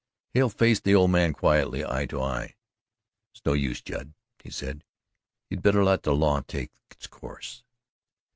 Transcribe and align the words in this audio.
Hale 0.33 0.49
faced 0.49 0.83
the 0.83 0.95
old 0.95 1.11
man 1.11 1.31
quietly 1.31 1.85
eye 1.85 2.07
to 2.07 2.19
eye. 2.19 2.55
"It's 3.35 3.45
no 3.45 3.53
use, 3.53 3.83
Judd," 3.83 4.15
he 4.43 4.49
said, 4.49 4.83
"you'd 5.47 5.61
better 5.61 5.83
let 5.83 6.01
the 6.01 6.15
law 6.15 6.39
take 6.41 6.71
its 6.89 7.05
course." 7.05 7.63